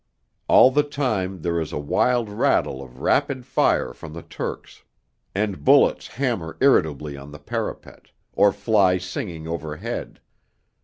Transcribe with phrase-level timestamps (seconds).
[0.47, 4.83] All the time there is a wild rattle of rapid fire from the Turks,
[5.35, 10.19] and bullets hammer irritably on the parapet, or fly singing overhead.